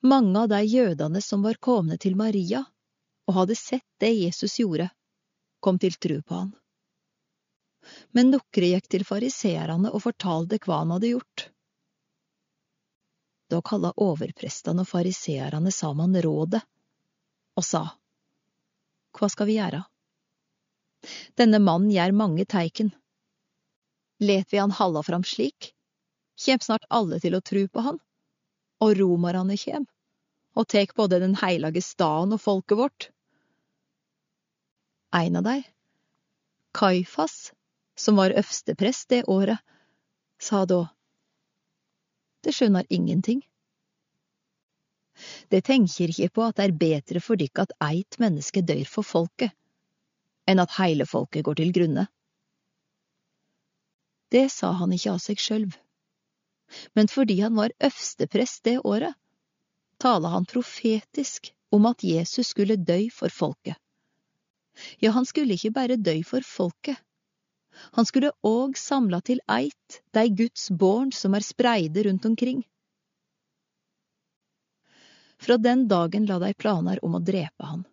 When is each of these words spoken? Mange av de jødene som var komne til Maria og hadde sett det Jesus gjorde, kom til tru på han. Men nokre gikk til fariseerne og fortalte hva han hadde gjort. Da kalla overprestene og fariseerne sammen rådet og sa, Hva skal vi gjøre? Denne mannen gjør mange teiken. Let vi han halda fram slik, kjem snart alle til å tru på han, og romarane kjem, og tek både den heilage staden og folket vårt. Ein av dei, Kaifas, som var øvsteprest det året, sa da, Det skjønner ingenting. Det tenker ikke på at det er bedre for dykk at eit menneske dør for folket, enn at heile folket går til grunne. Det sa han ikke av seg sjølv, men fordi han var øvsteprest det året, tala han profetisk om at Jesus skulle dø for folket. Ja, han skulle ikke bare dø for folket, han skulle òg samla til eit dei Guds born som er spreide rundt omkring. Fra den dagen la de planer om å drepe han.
Mange 0.00 0.38
av 0.40 0.48
de 0.48 0.62
jødene 0.64 1.20
som 1.20 1.42
var 1.42 1.60
komne 1.60 1.98
til 2.00 2.16
Maria 2.16 2.62
og 3.28 3.36
hadde 3.36 3.56
sett 3.58 3.86
det 4.00 4.10
Jesus 4.16 4.56
gjorde, 4.62 4.88
kom 5.60 5.78
til 5.78 5.96
tru 6.00 6.22
på 6.22 6.34
han. 6.34 6.54
Men 8.16 8.32
nokre 8.32 8.72
gikk 8.72 8.88
til 8.92 9.04
fariseerne 9.04 9.92
og 9.92 10.04
fortalte 10.06 10.58
hva 10.64 10.80
han 10.82 10.94
hadde 10.96 11.12
gjort. 11.12 11.46
Da 13.50 13.60
kalla 13.66 13.92
overprestene 14.00 14.86
og 14.86 14.88
fariseerne 14.88 15.72
sammen 15.74 16.16
rådet 16.22 16.62
og 17.58 17.66
sa, 17.66 17.84
Hva 19.16 19.28
skal 19.28 19.48
vi 19.50 19.58
gjøre? 19.58 19.82
Denne 21.36 21.58
mannen 21.60 21.90
gjør 21.92 22.12
mange 22.16 22.44
teiken. 22.48 22.92
Let 24.20 24.52
vi 24.52 24.60
han 24.60 24.72
halda 24.76 25.02
fram 25.02 25.24
slik, 25.24 25.72
kjem 26.40 26.60
snart 26.64 26.86
alle 26.88 27.18
til 27.20 27.36
å 27.36 27.44
tru 27.44 27.66
på 27.68 27.84
han, 27.84 27.98
og 28.80 28.96
romarane 28.98 29.56
kjem, 29.60 29.86
og 30.56 30.68
tek 30.72 30.94
både 30.98 31.20
den 31.22 31.36
heilage 31.40 31.82
staden 31.84 32.34
og 32.36 32.42
folket 32.42 32.78
vårt. 32.80 33.08
Ein 35.16 35.36
av 35.36 35.46
dei, 35.46 35.60
Kaifas, 36.76 37.52
som 37.98 38.16
var 38.16 38.36
øvsteprest 38.38 39.08
det 39.10 39.24
året, 39.28 39.58
sa 40.40 40.64
da, 40.64 40.86
Det 42.40 42.54
skjønner 42.56 42.86
ingenting. 42.88 43.42
Det 45.52 45.60
tenker 45.66 46.08
ikke 46.08 46.30
på 46.38 46.44
at 46.46 46.56
det 46.56 46.64
er 46.64 46.78
bedre 46.80 47.20
for 47.20 47.36
dykk 47.36 47.60
at 47.66 47.74
eit 47.84 48.16
menneske 48.22 48.62
dør 48.64 48.86
for 48.88 49.04
folket, 49.04 49.52
enn 50.48 50.62
at 50.62 50.78
heile 50.78 51.04
folket 51.04 51.44
går 51.44 51.60
til 51.60 51.74
grunne. 51.76 52.06
Det 54.32 54.46
sa 54.48 54.72
han 54.78 54.94
ikke 54.96 55.12
av 55.12 55.20
seg 55.20 55.42
sjølv, 55.42 55.76
men 56.94 57.08
fordi 57.08 57.40
han 57.40 57.56
var 57.56 57.74
øvsteprest 57.82 58.64
det 58.64 58.78
året, 58.84 59.14
tala 59.98 60.32
han 60.34 60.48
profetisk 60.48 61.52
om 61.70 61.86
at 61.86 62.04
Jesus 62.04 62.52
skulle 62.54 62.76
dø 62.76 63.02
for 63.14 63.32
folket. 63.32 63.76
Ja, 65.02 65.10
han 65.10 65.26
skulle 65.26 65.54
ikke 65.54 65.74
bare 65.76 65.98
dø 66.00 66.16
for 66.26 66.46
folket, 66.46 66.96
han 67.96 68.06
skulle 68.06 68.32
òg 68.46 68.76
samla 68.78 69.20
til 69.24 69.40
eit 69.50 70.00
dei 70.16 70.28
Guds 70.40 70.68
born 70.82 71.12
som 71.14 71.36
er 71.38 71.46
spreide 71.46 72.04
rundt 72.06 72.26
omkring. 72.26 72.64
Fra 75.40 75.56
den 75.56 75.86
dagen 75.88 76.26
la 76.28 76.38
de 76.42 76.52
planer 76.54 77.00
om 77.04 77.16
å 77.16 77.22
drepe 77.24 77.64
han. 77.64 77.86